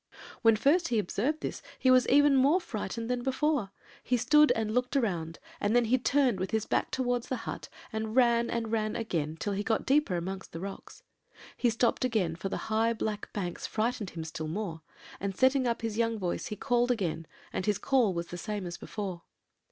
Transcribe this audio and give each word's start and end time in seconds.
"When 0.41 0.55
first 0.55 0.87
he 0.87 0.97
observed 0.97 1.41
this, 1.41 1.61
he 1.77 1.91
was 1.91 2.07
even 2.07 2.35
more 2.35 2.59
frightened 2.59 3.07
than 3.07 3.21
before; 3.21 3.69
he 4.03 4.17
stood 4.17 4.51
and 4.53 4.73
looked 4.73 4.95
round, 4.95 5.37
and 5.59 5.75
then 5.75 5.85
he 5.85 5.99
turned 5.99 6.39
with 6.39 6.49
his 6.49 6.65
back 6.65 6.89
towards 6.89 7.27
the 7.29 7.35
hut, 7.45 7.69
and 7.93 8.15
ran 8.15 8.49
and 8.49 8.71
ran 8.71 8.95
again, 8.95 9.37
till 9.39 9.53
he 9.53 9.61
got 9.61 9.85
deeper 9.85 10.17
amongst 10.17 10.53
the 10.53 10.59
rocks. 10.59 11.03
He 11.55 11.69
stopped 11.69 12.03
again, 12.03 12.35
for 12.35 12.49
the 12.49 12.57
high 12.73 12.93
black 12.93 13.31
banks 13.31 13.67
frightened 13.67 14.09
him 14.09 14.23
still 14.23 14.47
more, 14.47 14.81
and 15.19 15.37
setting 15.37 15.67
up 15.67 15.83
his 15.83 15.99
young 15.99 16.17
voice 16.17 16.47
he 16.47 16.55
called 16.55 16.89
again, 16.89 17.27
and 17.53 17.67
his 17.67 17.77
call 17.77 18.11
was 18.11 18.25
the 18.25 18.39
same 18.39 18.65
as 18.65 18.77
before. 18.79 19.21